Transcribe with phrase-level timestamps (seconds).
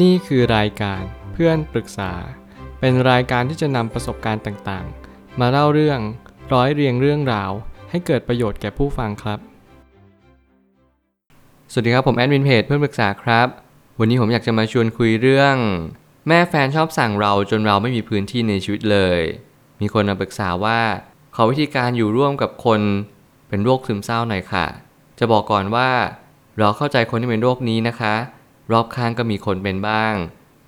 [0.00, 2.12] นี่คือรายการเพื่อนปรึกษา
[2.80, 6.00] เป็นรายการที่จะนำประสบการณ์ต่างๆ มาเล่าเรื่อง
[6.52, 7.50] ร้อยเรียงเรื่องราว
[7.90, 9.38] ให้เกิดประโยชน์แก่ผู้ฟังครับ
[11.72, 13.48] สวัสดีครับผมแอดมินเพจเพื่อนปรึกษาครับ
[13.98, 15.56] วันนี้ผมอยากจะมาชวนคุยเรื่อง
[16.28, 19.20] แม่แฟนชอบสั่งเราจนเราไม่มีพื้นที่ในชีวิตเลย
[19.80, 20.80] มีคนมาปรึกษาว่า
[21.34, 22.80] ขอวิธีการอยู่ร่วมกับคน
[23.48, 24.66] เป็นโรคซึมเศร้าหน่อยค่ะ
[25.18, 25.90] จะบอกก่อนว่า
[26.58, 28.14] เราเข้าใจคนที่เป็นโรคนี้นะคะ
[28.72, 30.14] รอบข้างก็มีคนเป็นบ้าง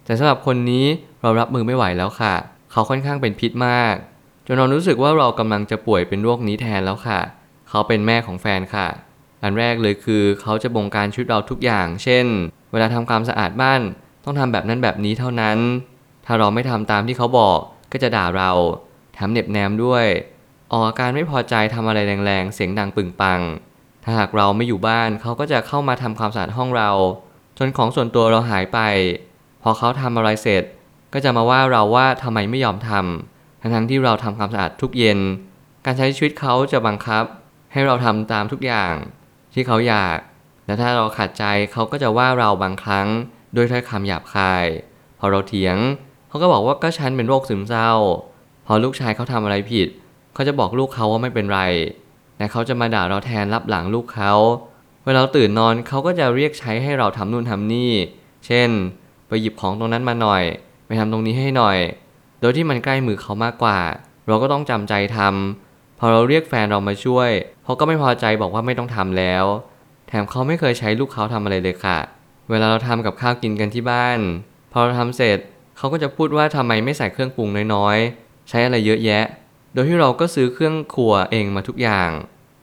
[0.05, 0.87] แต่สำหรับคนนี้
[1.23, 2.35] เรารับมือไม่ไหวแล้วค่ะ
[2.73, 3.95] เขาค่อนข้างเป็นพิษมาก
[4.47, 7.21] จนเรารู้สึกว่าเรากำลังจะป่วยเป็นโรคนี้แทนแล้วค่ะ
[7.69, 8.89] เขาเป็นแม่ของแฟนค่ะ
[9.43, 12.27] อันแรกเลยคือเขาจะบงการชีวิตเราทุกอย่าง เช่น
[12.73, 13.81] เวลาทำความสะอาดบ้าน
[14.25, 15.59] ต้องทำแบบนั้นแบบนี้เท่านั้น
[16.27, 17.59] ถ้าเราไม่ทำตามที่เขาบอก
[17.93, 18.51] ก็จะด่าเรา
[19.15, 20.07] แถมเหน็บแนมด้วย
[20.73, 23.41] ออกอาการไม่พอใจทำอะไรแรงๆ เสียงดังปึงปัง
[24.05, 26.91] ถ้าหากเราไม่อยู่บ้านเขาก็จะเข้ามาทำความสะอาดห้องเรา
[27.59, 28.79] จนของส่วนตัวเราหายไป
[29.63, 30.63] พอเขาทำอะไรเสร็จ
[31.13, 35.19] ก็จะมาว่าเราว่าทำไมไม่ยอมทำทั้งๆที่เราทำความสะอาดทุกเย็น
[35.85, 37.25] การใช้ชีวิตเขาจะบังคับ
[37.73, 38.93] ให้เราทำตามทุกอย่าง
[39.55, 40.17] ที่เขาอยาก
[40.67, 43.07] และถ้าเราขัดใจเขาก็จะว่าเราบางครั้ง
[43.57, 44.65] ด้วยถ้อยคำหยาบคาย
[45.19, 45.77] พอเราเถียง
[46.29, 47.91] เขาก็บอกว่าก็ฉันเป็นโรคซึมเศร้า
[48.67, 49.89] พอลูกชายเขาทำอะไรผิด
[50.35, 51.61] เขาจะบอกลูกเขาว่าไม่เป็นไร
[52.37, 54.33] แต่เขาจะมาด่าเราแทนรับหลังลูกเขา
[55.05, 57.93] เวลาตื่นนอนเขาก็จะเรียกใช้ให้เราทำนู่นทำนี่
[58.47, 58.71] เช่น
[59.29, 60.43] ไปหยิบของตรงนั้นมาหน่อย
[60.87, 61.79] ไปทำตรงนี้ให้หน่อย
[62.41, 63.79] โดยที่มันใกล้มือเขามากกว่า
[64.27, 67.31] เราก็ต้องจำใจทำพอเราเรียกแฟนเรามาช่วย
[67.65, 69.45] เขาก็ไม่พอใจบอกว่าไม่ต้องทำแล้ว
[70.09, 71.99] แถมเขาไม่เคยใช้ลูกเขาทำอะไรเลยค่ะ
[72.51, 74.19] เวลาเราทำกับข้าวกินกันที่บ้าน
[74.73, 75.39] พอเราทำเสร็จ
[75.77, 79.25] เขาก็จะพูดว่าทำไมไม่ใส่เครื่องปรุงน้อยๆ ใช้อะไรเยอะแยะ
[79.73, 82.11] โดยที่เราก็ซื้อเครื่องครัวเองมาทุกอย่าง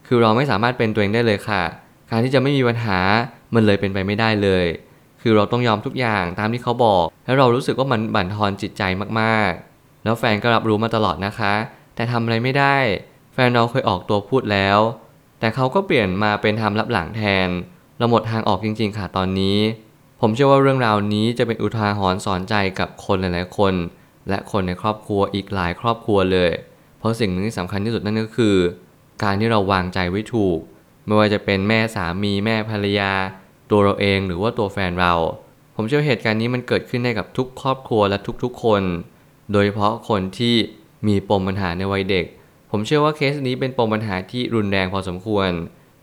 [0.08, 1.64] คือเราไม่สามารถเป็นตัวเองได้เลยค่ะ
[2.12, 3.00] การที่จะไม่มีปัญหา
[3.54, 4.66] มันเลยเป็นไปไม่ได้เลย
[5.22, 8.84] คือเราต้องยอมทุกอย่างตามที่เขาบอก แล้วเรารู้สึกว่ามันบั่นทอนจิตใจ
[9.20, 11.54] มากๆ แล้วแฟนก็รับรู้มาตลอดนะคะ
[11.96, 12.78] แต่ทำอะไรไม่ได้
[13.34, 14.80] แฟนเราเคยออกตัวพูดแล้ว
[15.40, 17.50] แต่เขาก็เปลี่ยนมาเป็นทำรับหลังแทน
[17.98, 19.58] เราหมดทางออกจริง ๆ ค่ะตอนนี้
[20.22, 23.74] ผมเชื่อว่าเรื่องราวนี้จะเป็นอุทาหรณ์สอนใจกับคนหลายๆคน
[24.30, 26.52] และคนในครอบครัวอีกหลายครอบครัวเลย
[27.00, 28.56] เพราะสิ่งหนึ่งที่สำคัญที่สุดนั่นก็คือ
[29.24, 30.60] การที่เราวางใจไว้ถูก
[31.06, 33.12] ไม่ว่าจะเป็นแม่สามีแม่ภรรยา
[33.72, 35.14] ตัวเราเองหรือว่าตัวแฟนเรา
[35.76, 38.84] ผมเชื่อเหตุการณ์นี้มันเกิดขึ้นได้กับทุกครอบครัวและทุกๆคน
[39.52, 40.56] โดยเฉพาะคนที่
[41.08, 42.26] มีปมปัญหาในวัยเด็ก
[42.72, 45.50] ผมเชื่อว่าเคสนี้เป็นปมปัญหาที่รุนแรงพอสมควร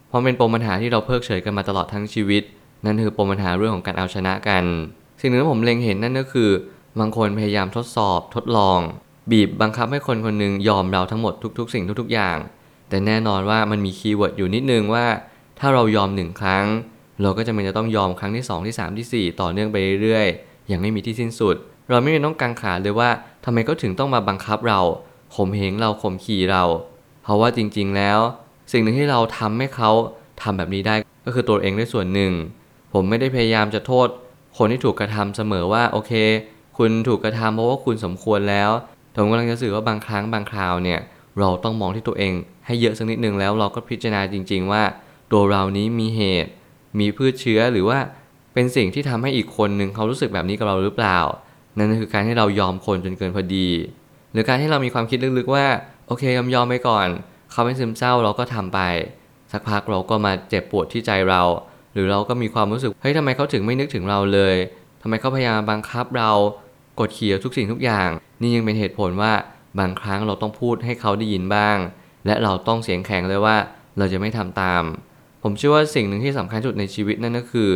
[0.09, 2.43] เพราะเป็นปมปัญหาที่เราเพิกเฉยกันมาตลอดทั้งชีวิต
[2.85, 4.65] นั่นคือปมปัญหาเรื่องของการเอาชนะกัน
[5.21, 6.51] สิ่งหนึ่งที่ผมเล็งเห็นนั่นก็คือ
[6.99, 8.81] บางคนพยายามทดสอบทดลอง
[9.31, 12.37] บีบบังคับให้คนคนหนึงยอมเราทั้งหมดทุก ๆ สิ่งทุก ๆ อย่าง
[12.89, 15.07] แต่แน่นอนว่ามันมี keyword อยู่นิดนึงว่า
[15.59, 16.67] ถ้าเรายอมหนึ่งครั้ง
[17.23, 21.57] เราก็จะมันจะต้องยอมครั้งที่ 2 ที่ 3 ที่ 4 ต่อเนื่องไปเรื่อยๆอย่างไม่มีที่สิ้นสุด
[21.91, 23.11] เราไม่ต้องกังขาเลยว่า
[23.45, 24.81] ทำไมเขาถึงต้องมาบังคับเรา
[25.35, 26.65] ข่มเหงเราข่มขี่เรา
[27.23, 28.19] เพราะว่าจริงๆแล้ว
[28.73, 29.91] สิ่งหนึ่งที่เราทำให้เขา
[30.43, 30.95] ทำแบบนี้ได้
[31.27, 32.33] ก็คือตัวเองด้วยส่วนหนึ่ง
[32.93, 34.09] ผมไม่ได้พยายามจะโทษ
[34.59, 36.13] คนที่ถูกกระทำเสมอว่าโอเค
[36.79, 38.71] คุณถูกกระทำเพราะว่าคุณสมควรแล้ว
[39.15, 41.01] ผมกำลังจะสื่อว่าบางครั้งบางคราวเนี่ย
[41.41, 42.33] เราต้องมองที่ตัวเอง
[42.67, 44.83] ให้เยอะสักนิดนึงแล้วเราก็พิจารณาจริง ๆ ว่า
[45.33, 46.51] ตัวเรานี้มีเหตุ
[47.01, 47.99] มีพืชเชื้อหรือว่า
[48.55, 51.19] เป็นสิ่งที่ทำให้อีกคนหนึ่งเขารู้สึกแบบนี้กับเราหรือเปล่า
[51.79, 53.69] นั่นคือการที่เรายอมคนจนเกินพอดี
[54.33, 55.67] หรือการที่เรามีความคิดลึกๆว่า
[56.07, 57.07] โอเคยอมยอมไปก่อน
[57.51, 58.81] เขาเป็นซึมเศร้าเราก็ทำไป
[59.53, 61.43] สักพักเราก็มาเจ็บปวดที่ใจเรา
[61.93, 64.57] หรือเราก็มีความรู้สึกเฮ้ยทำไมเขาถึงไม่นึกถึงเราเลย
[65.03, 66.31] ทำไมเขาพยายามบังคับเรา
[67.01, 68.09] กดขี่ทุกสิ่งทุกอย่าง
[68.41, 69.33] นี่ยังเป็นเหตุผลว่า
[69.81, 71.77] บางครั้งเราต้องพูดให้เขาได้ยินบ้าง
[72.27, 73.57] และเราต้องเสียงแข็งเลยว่า
[73.99, 74.83] เราจะไม่ทำตาม
[75.43, 77.71] ผมเชื่อว่าสิ่งหนึ่งที่สำคัญที่สุดในชีวิตนั่นก็คือ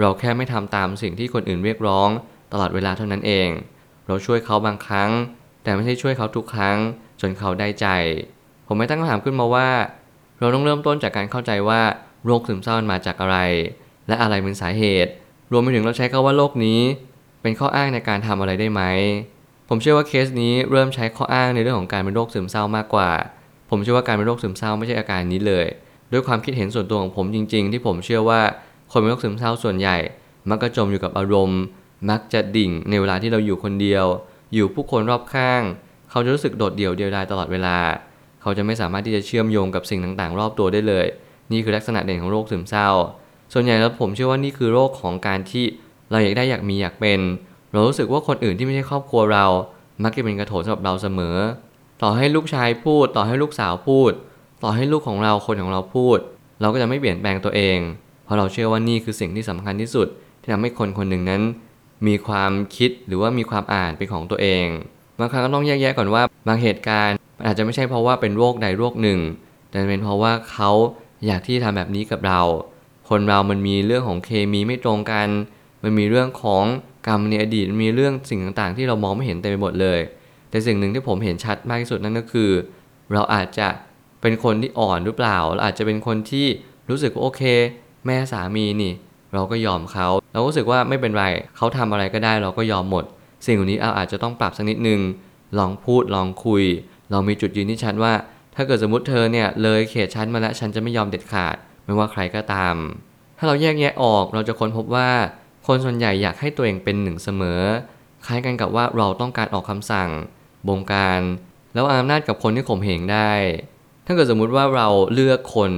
[0.00, 2.08] เราแค่ไม่ทำตามสิ่งที่คนอื่นเรียกร้อง
[2.52, 3.48] ตลอดเวลาเท่านั้นเอง
[4.06, 5.10] เราช่วยเขาบางครั้ง
[5.62, 6.76] แต่ไม่ใช่ช่วยเขาทุกครั้ง
[7.20, 7.86] จนเขาได้ใจ
[8.66, 9.70] ผมไม่ตั้งคำถามขึ้นมาว่า
[10.40, 11.80] เราต้องเริ่มต้นจากการเข้าใจว่า
[12.26, 13.38] โรคซึมเศร้ามันมาจากอะไร
[14.08, 15.12] และอะไรเป็นสาเหตุ
[15.52, 16.80] รวมไปถึงเราใช้คาว่าโรคนี้
[17.42, 18.82] เป็นข้ออ้างในการทำอะไรได้ไหม
[19.74, 23.10] ผมเชื่อว่าเคสนี้เริ่มใช้ข้ออ้างในเรื่องของการเป็นโรคซึมเศร้ามากกว่า
[23.70, 25.66] ผมเชื่อว่าการเป็นโรคซึมเศร้าไม่ใช่อาการนี้เลย
[26.12, 28.40] ด้วยความคิดเห็นส่วนตัวของผมจริง ๆ ที่ผมเชื่อว่า
[28.92, 29.96] คนเป็นโรคซึมเศร้าส่วนใหญ่
[30.50, 31.62] มักจะจมอยู่กับอารมณ์
[32.10, 34.04] มักจะดิ่งในเวลาที่เราอยู่คนเดียว
[34.54, 35.62] อยู่ผู้คนรอบข้าง
[36.10, 37.76] เขาจะรู้สึกโดดเดี่ยวเดียวดายตลอดเวลา
[38.42, 41.06] เขาจะไม่สามารถที่จะเชื่อมโยงกับสิ่งต่างๆ รอบตัวได้เลย
[41.52, 42.88] นี่คือลักษณะเด่นของโรคซึมเศร้า
[43.52, 45.64] ส่วนใหญ่แล้วผมเชื่อว่านี่คือโรคของการที่
[46.10, 47.20] เราอยากได้อยากมีอยากเป็น
[47.72, 49.46] เรารู้สึกว่าคนอื่นที่ไม่ใช่ครอบครัวเรา
[50.02, 51.36] มักจะเป็นกระโถนสำหรับเราเสมอ
[52.02, 54.12] ต่อให้ลูกชายพูด ต่อให้ลูกสาวพูด
[54.62, 56.18] ต่อให้ลูกของเราคนของเราพูด
[56.60, 57.78] เราก็จะไม่เปลี่ยนแปลงตัวเอง
[58.24, 60.06] เพราะเราเชื่อว่านี่คือสิ่งที่สำคัญที่สุด
[60.40, 61.42] ที่ทำให้คนคนหนึ่งนั้น
[62.06, 64.66] มีความคิดหรือว่ามีความอ่านเป็นของตัวเอง
[65.18, 67.16] บางครั้งก็ต้องแยกแยะก่อนว่าบางเหตุการณ์
[67.46, 69.20] อาจจะไม่ใช่เพราะว่าเป็นโรคใดโรคหนึ่ง
[69.70, 70.70] แต่เป็นเพราะว่าเขา
[71.26, 72.40] อยากที่ทำแบบนี้กับเรา
[73.08, 75.28] คนเรามันมีเรื่องของเคมีไม่ตรงกัน
[75.82, 76.64] มันมีเรื่องของ
[77.06, 80.00] กรรมในอดีตมีเรื่องสิ่งต่างๆ ที่เรามองไม่เห็นเต็มไปหมดเลย
[80.50, 82.50] แต่สิ่งหนึ่งที่ผมเห็นชัดมากที่สุดนั่นก็คือ
[83.12, 83.68] เราอาจจะ
[84.20, 86.46] เป็นคนที่อ่อนหรือเปล่าเราอาจจะเป็นคนที่
[86.90, 87.42] รู้สึกว่าโอเค
[88.06, 88.92] แม่สามีนี่
[89.34, 91.24] เราก็ยอมเขาเราก็รู้สึกว่าไม่เป็นไร
[91.56, 93.04] เขาทำอะไรก็ได้เราก็ยอมหมด
[93.46, 95.00] สิ่งเหล่านี้เราอาจจะต้องปรับสักนิดนึง
[95.58, 96.64] ลองพูดลองคุย
[97.10, 98.12] เรามีจุดยืนที่ชัดว่า
[98.54, 102.74] ถ้าเกิดสมมติเธอเนี่ยเลยเขตชั้นมาแล้วฉันจะไม่ยอมเด็ดขาด ไม่ว่าใครก็ตาม
[103.38, 105.10] ถ้าเราแยกแยะออกเราจะค้นพบว่า
[105.66, 107.60] คนส่วนใหญ่อยากให้ตัวเองเป็นหนึ่งเสมอ
[108.26, 110.10] คล้ายกันกับว่าเราต้องการออกคำสั่ง
[110.68, 111.20] บงการ
[111.74, 113.32] แล้วอำนาจกับคนที่ข่มเหงได้
[114.06, 115.72] ถ้าเกิดสมมุติว่าเราเลือกคน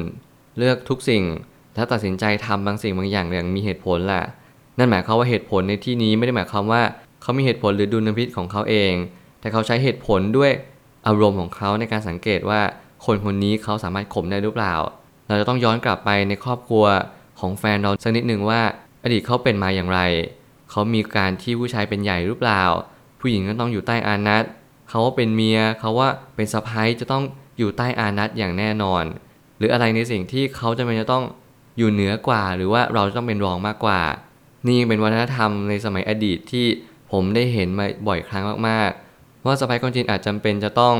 [0.58, 1.24] เลือกทุกสิ่ง
[1.74, 4.22] แล้วตัดสินใจทำบางสิ่งบางอย่างอย่างมีเหตุผลล่ะ
[4.78, 6.82] นั่นหมายความว่าเหตุผลในที่นี้ไม่ได้หมายความว่า
[7.22, 8.92] เขามีเหตุผลหรือดุลพิษของเขาเอง
[9.40, 10.50] แต่เขาใช้เหตุผลด้วย
[11.06, 12.60] อารมณ์ของเขาในการสังเกตว่า
[13.04, 14.74] คนคนนี้เขาสามารถข่มได้หรือเปล่า
[15.28, 16.84] เราจะต้องย้อนกลับไปในครอบครัว
[17.40, 18.60] ของแฟนเราสักนิดหนึ่งว่า
[19.04, 20.00] อดีตเขาเป็นมาอย่างไร
[20.70, 22.62] เขามีการที่ผู้ชายเป็นใหญ่หรือเปล่า
[23.20, 24.44] ผู้หญิงก็ต้องอยู่ใต้อานัต
[24.88, 27.24] เขาว่าเป็นเมียเขาว่าเป็นสะพ้ายจะต้อง
[27.58, 29.04] อยู่ใต้อานัตอย่างแน่นอน
[29.58, 31.24] หรืออะไรในสิ่งที่เขาจะเป็นจะต้อง
[31.78, 34.00] อยู่เหนือกว่า หรือว่าเราจะต้องเป็นรองมากกว่า
[34.68, 36.66] นี่เป็นวัฒนธรรมในสมัยอดีตที่
[37.12, 40.96] ผมได้เห็นมาบ่อยครั้งมากๆ ว่าสะพ้ายคนจีนอาจจำเป็นจะต้อง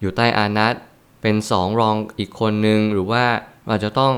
[0.00, 0.74] อยู่ใต้อานัต
[1.22, 3.24] เป็นสองรองอีกคนนึงหรือว่า
[3.68, 4.12] เราจะต้อง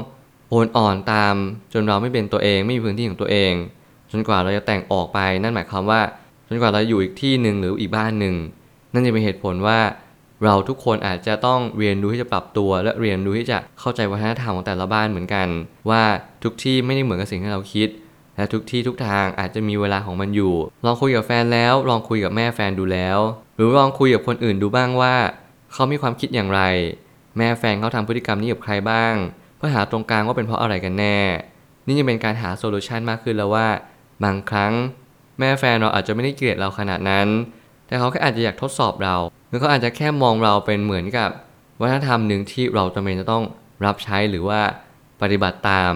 [0.51, 1.35] โอนอ่อนตาม
[1.73, 3.53] จนเราไม่เป็นตัวเองไม่มีพื้นที่ของตัวเอง
[4.11, 6.01] จนกว่าเราจะแต่งออกไปนั่นหมายความว่า
[6.49, 8.35] จนกว่าเราอยู่อีกที่หนึ่งหรืออีกบ้านหนึ่ง
[8.93, 9.79] นั่นจะเป็นเหตุผลว่า
[10.45, 15.49] เราทุกคนอาจจะต้องเรียนรู้ที่จะปรับตัว และเรียนรู้ที่จะเข้าใจวัฒนธรรมของแต่ละบ้านเหมือนกัน
[15.91, 16.03] ว่า
[16.43, 17.89] ทุกที่ไม่ได้เหมือนกับสิ่งที่เราคิด
[18.37, 20.55] และทุกที่ทุกทางอาจจะมีเวลาของมันอยู่
[20.85, 23.19] ลองคุยกับแฟนแล้ว ลองคุยกับแม่แฟนดูแล้ว
[23.57, 25.15] หรือลองคุยกับคนอื่นดูบ้างว่า
[25.73, 26.61] เขามีความคิดอย่างไร
[27.37, 29.15] แม่แฟนเขาทำพฤติกรรมนี้กับใครบ้าง
[29.57, 31.19] เพื่อหาตรงกลางว่าเป็นเพราะอะไรกันแน่
[31.87, 33.67] นี่จะเป็นการหาโซลูชันมากขึ้นแล้วว่า
[34.25, 34.73] บางครั้ง
[35.39, 37.29] แม่แฟนเราอาจจะไม่ได้เกลียดเราขนาดนั้น
[37.87, 39.17] แต่เขาแค่อาจจะอยากทดสอบเรา
[39.49, 41.31] หรือเขาอาจจะแค่มองเราเป็นเหมือนกับ
[41.81, 43.45] วัฒนธรรมหนึ่งที่เราจำเป็นจะต้อง
[43.85, 44.61] รับใช้หรือว่า
[45.23, 45.95] ปฏิบัติตาม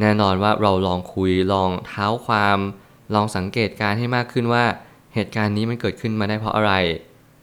[0.00, 2.58] แน่นอนว่าเราลองคุยลองเท้าความ
[3.14, 4.64] ลองสังเกตการให้มากขึ้นว่า
[5.14, 6.72] เหตุการณ์นี้มันเกิดขึ้นมาได้เพราะอะไร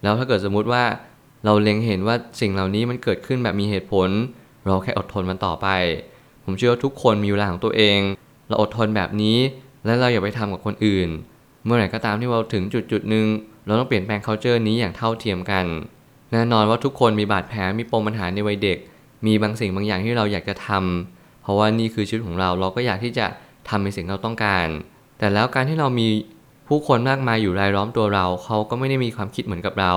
[0.01, 0.83] แล้วถ้าเกิดสมมุติว่า
[1.45, 4.09] เราเล็งเห็นว่าสิ่งเหล่านี้มันเกิดขึ้นแบบมีเหตุผล
[4.65, 5.67] เราแค่อดทนมันต่อไป
[6.45, 7.99] ผมเชื่อว่าทุกคนมีเวลาของตัวเอง
[8.47, 9.37] เราอดทนแบบนี้
[9.85, 11.09] และเราอย่าไปทำกับคนอื่น
[11.65, 13.27] เมื่อไหร่ก็ตามที่เราถึงจุดจุดหนึ่ง
[13.65, 15.65] เราต้องเปลี่ยนแปลง culture นี้อย่างเท่าเทียมกัน
[16.31, 18.77] แน่นอนว่าทุกคนมีบาดแผลมีปมปัญหาในวัยเด็ก
[19.25, 23.25] มีบางสิ่งบางอย่างที่เราอยากจะทำเพราะว่านี่คือชีวิตของเราเราก็อยากที่จะ
[23.69, 24.67] ทำในสิ่งที่เราต้องการ
[25.19, 26.07] แต่แล้วการที่เรามี
[26.67, 29.93] ผู้คนมากมายอยู่รายล้อมตัวเรา เขาก็ไม่ได้มีความคิดเหมือนกับเรา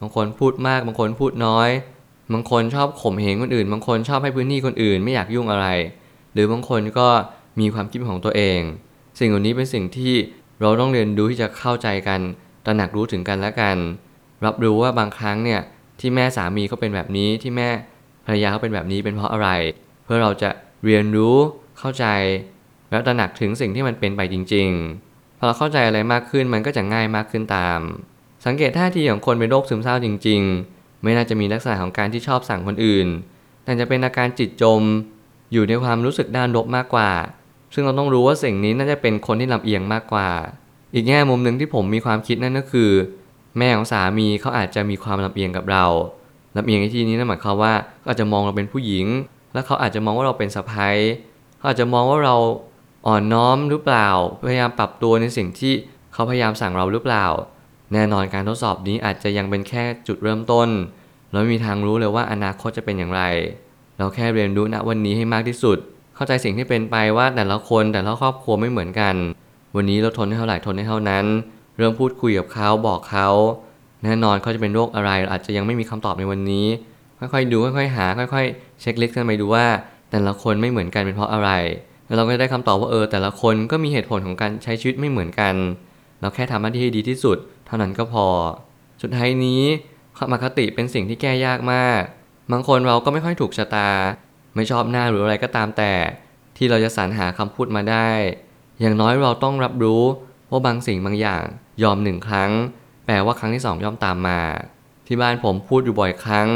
[0.00, 1.70] บางคนพูดมากบางคนพูดน้อย
[2.32, 5.66] บางคนชอบข่มเหงคนอื่น บางคนชอบให้พื้นที่คนอื่นไม่อยากยุ่งอะไร
[6.32, 7.08] หรือบางคนก็
[7.60, 8.60] มีความคิดของตัวเอง
[9.18, 10.14] สิ่งเหล่านี้เป็นสิ่งที่
[10.60, 12.20] เราต้องเรียนรู้ที่จะเข้าใจกัน
[12.66, 13.76] ตระหนักรู้ถึงกันและกัน
[14.44, 15.60] รับรู้ว่าบางครั้งเนี่ย
[16.00, 17.68] ที่แม่สามีเขาเป็นแบบนี้ที่แม่
[18.24, 19.48] ภรรยาเขาเป็นแบบนี้เป็นเพราะอะไร
[20.04, 20.50] เพื่อเราจะ
[20.84, 21.36] เรียนรู้
[21.78, 22.06] เข้าใจ
[22.90, 24.68] แล้วตระหนักถึงสิ่งที่มันเป็นไปจริง
[25.04, 27.80] ๆ พอเราเข้าใจอะไรมากขึ้นมันก็จะง่ายมากขึ้นตาม
[28.46, 30.73] สังเกตท่าทีของคนเป็นโรคซึมเศร้าจริง ๆ
[31.04, 33.06] ไม่น่าจะมีลักษณะของการที่ชอบสั่งคนอื่น
[33.64, 34.82] แต่จะเป็นอาการจิตจม
[35.52, 37.10] อยู่ในความรู้สึกด้านลบมากกว่า
[37.74, 40.28] ซึ่งเราต้องรู้ว่าสิ่งนี้น่าจะเป็นคนที่ลำเอียงมากกว่า
[40.94, 42.90] อีกแง่มุมหนึ่งที่ผมมีความคิดนั่นก็คือ
[43.58, 45.84] แม่ของสามีเขาอาจจะมีความลำเอียงกับเรา
[46.56, 49.06] ลำเอียงในที่นี้นั่นหมายความว่าเขาอาจจะมองเราเป็นผู้หญิง
[49.52, 50.96] แล้วเขาอาจจะมองว่าเราเป็นสะพ้าย
[51.58, 52.36] เขาอาจจะมองว่าเรา
[53.06, 54.08] อ่อนน้อมหรือเปล่า
[54.48, 55.72] พยายามปรับตัวในสิ่งที่
[56.12, 57.26] เขาพยายามสั่งเราหรือเปล่า
[57.92, 60.68] แน่นอนการทดสอบนี้อาจจะยังเป็นแค่จุดเริ่มต้น
[61.30, 63.22] เราไม่มีทางรู้เลยว่าอนาคตจะเป็นอย่างไร
[63.98, 65.78] เราแค่เรียนรู้ณวันนี้ให้มากที่สุด
[66.14, 69.14] เข้าใจสิ่งที่เป็นไปว่าแต่ละคนแต่ละครอบครัวไม่เหมือนกัน
[69.76, 71.24] วันนี้เราทนได้เท่าไหร่ทนได้เท่านั้น
[71.76, 73.28] เริ่มพูดคุยกับเขาบอกเขา
[74.04, 76.66] แน่นอนเขาจะเป็นโรคอะไรเราอาจจะยังไม่มีคำตอบในวันนี้
[77.18, 79.66] ค่อยๆดูค่อยๆหา ค่อยๆ เช็คลิสต์กันไปดูว่า
[80.10, 81.50] แต่ละคนไม่เหมือนกันเป็นเพราะอะไร
[82.06, 85.54] แล้วเราก็จะได้คำตอบว่าเออแต่ละคนก็มีเหตุผลของการใช้ชีวิตไม่เหมือนกัน
[86.20, 88.26] เราแค่ทำหน้าที่ให้ดีที่สุด เท่านั้นก็พอ
[89.02, 89.62] สุดท้ายนี้
[90.16, 92.02] ความอคติเป็นสิ่งที่แก้ยากมาก
[92.52, 93.90] บางคนเราก็ไม่ค่อยถูกชะตา
[94.54, 95.92] ไม่ชอบหน้าหรืออะไรก็ตามแต่
[96.56, 98.08] ที่เราจะสรรหาคำพูดมาได้
[98.80, 100.02] อย่างน้อยเราต้องรับรู้
[100.50, 101.44] ว่าบางสิ่งบางอย่าง
[101.82, 102.50] ยอมหนึ่งครั้ง
[103.06, 104.40] แปลว่าครั้งที่สองย่อมตามมา
[105.06, 106.48] ที่บ้านผมพูดอยู่บ่อยครั้ง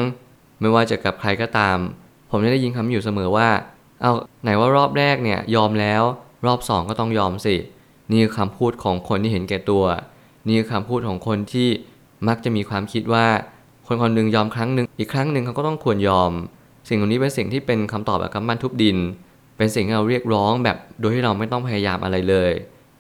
[0.61, 1.79] ไม่ว่าจะกับใครก็ตาม
[2.31, 3.49] ผมจะได้ยินคำอยู่เสมอว่า
[4.03, 4.13] เอา
[4.43, 6.03] ไหนว่ารอบแรกเนี่ยยอมแล้ว
[6.47, 7.57] รอบสองก็ต้องยอมสิ
[8.11, 9.85] นี่คือคำพูดของคนที่เห็นแก่ตัว
[10.47, 11.69] นี่คือคำพูดของคนที่
[12.29, 13.27] มักจะมีความคิดว่า
[13.87, 16.33] คนคนหนึ่งยอมครั้งหนึ่งอีกครั้งหนึ่งเขาก็ต้องควรยอม
[16.89, 18.99] สิ่งเหล่านี้เป็นสิ่งที่เป็นคำตอบแบบกำมันทุบดิน
[19.57, 22.53] เป็นสิ่งที่เราเรียกร้องแบบโดยที่เราไม่ต้องพยายามอะไรเลย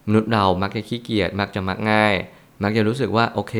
[0.06, 2.14] มนุษย์เรามักจะขี้เกียจมักจะมักง่าย
[2.62, 3.54] มักจะรู้สึกว่าโอเค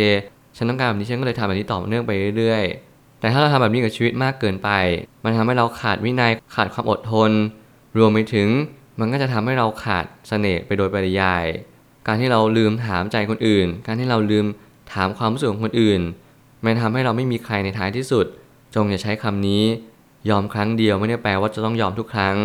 [0.56, 4.70] ฉันต้องการแบบนี้ฉันก็เลยทำแบบนี้ต่อเนื่องไปเรื่อยๆ แต่ถ้าเราทำแบบนี้กับชีวิตมากเกินไป
[5.24, 7.30] มันทำให้เราขาดวินัยขาดความอดทน
[7.98, 8.48] รวมไปถึง
[9.00, 11.44] มันก็จะทำให้เราขาดเสน่ห์ไปโดยปริยาย
[12.08, 14.46] การที่เราลืมถามใจคนอื่น การที่เราลืม
[14.92, 16.00] ถามความรู้สึกของคนอื่น
[16.64, 18.26] มันทำให้เราไม่มีใครในท้ายที่สุด
[18.74, 19.62] จงอย่าใช้คำนี้
[20.30, 22.36] ยอมครั้งเดียวไม่ได้แปลว่าจะต้องยอมทุกครั้ง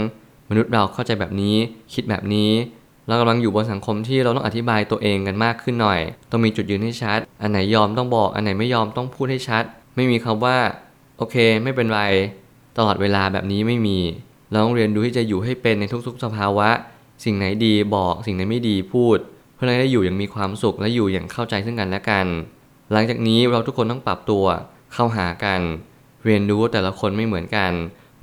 [0.49, 1.55] มนุษย์เราเข้าใจแบบนี้
[1.93, 2.51] คิดแบบนี้
[3.07, 5.99] เรากำลังอยู่บนสังคมที่เราต้องอธิบายตัวเองกันมากขึ้นหน่อย
[6.31, 9.63] ต้องมีจุดยืนให้ชัด อันไหนยอมต้องบอก อันไหนไม่ยอมต้องพูดให้ชัด
[9.95, 10.57] ไม่มีคำว่า
[11.17, 12.01] โอเค ไม่เป็นไร
[12.77, 13.99] ตลอดเวลาแบบนี้ไม่มี
[14.49, 16.69] เราต้องเรียนรู้ที่จะอยู่ให้เป็นในทุกๆสภาวะ
[17.23, 19.17] สิ่งไหนดีบอก สิ่งไหนไม่ดีพูด
[19.65, 22.27] พื่อให้ได้อยู่อย่างมีความสุขและอยู่อย่างเข้าใจซึ่งกันและกัน
[22.91, 24.45] หลังจากนี้เราทุกคนต้องปรับตัว
[24.93, 25.61] เข้าหากัน
[26.25, 27.71] เรียนรู้ว่าแต่ละคนไม่เหมือนกัน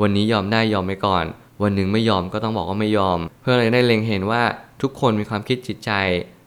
[0.03, 1.25] วันนี้ยอมได้ยอมไปก่อน
[1.63, 4.43] วันหนึ่งไม่ยอมก็ต้องบอกว่าไม่ยอม เพื่อเราจะได้เล็งเห็นว่า
[4.83, 5.91] ทุกคนมีความคิดจิตใจ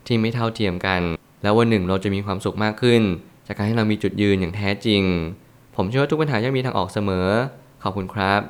[0.07, 1.01] ที่ไม่เท่าเทียมกัน
[1.43, 3.01] แล้ววันหนึ่งเราจะมีความสุขมากขึ้น
[3.47, 5.03] จากการที่เรามีจุดยืนอย่างแท้จริง
[5.75, 7.27] ผมเชื่อว่าทุกปัญหาย่อมมีทางออกเสมอ
[7.83, 8.41] ขอบคุณครับ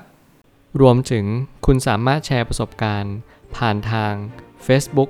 [0.82, 1.26] รวมถึง
[1.66, 3.16] คุณสามารถแชร์ประสบการณ์
[3.56, 4.14] ผ่านทาง
[4.66, 5.10] Facebook